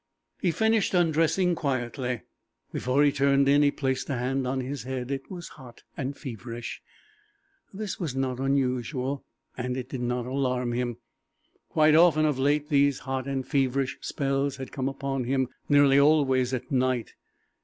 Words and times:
He 0.41 0.49
finished 0.49 0.95
undressing 0.95 1.53
quietly. 1.53 2.23
Before 2.73 3.03
he 3.03 3.11
turned 3.11 3.47
in 3.47 3.61
he 3.61 3.69
placed 3.69 4.09
a 4.09 4.17
hand 4.17 4.47
on 4.47 4.59
his 4.59 4.81
head. 4.81 5.11
It 5.11 5.29
was 5.29 5.49
hot, 5.49 5.83
feverish. 6.15 6.81
This 7.71 7.99
was 7.99 8.15
not 8.15 8.39
unusual, 8.39 9.23
and 9.55 9.77
it 9.77 9.89
did 9.89 10.01
not 10.01 10.25
alarm 10.25 10.71
him. 10.73 10.97
Quite 11.69 11.93
often 11.93 12.25
of 12.25 12.39
late 12.39 12.69
these 12.69 12.97
hot 13.01 13.27
and 13.27 13.45
feverish 13.47 13.99
spells 14.01 14.55
had 14.57 14.71
come 14.71 14.89
upon 14.89 15.25
him, 15.25 15.49
nearly 15.69 15.99
always 15.99 16.51
at 16.51 16.71
night. 16.71 17.13